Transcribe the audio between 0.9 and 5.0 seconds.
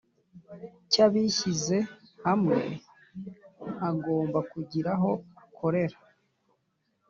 Cy abishyizehamwe agomba kugira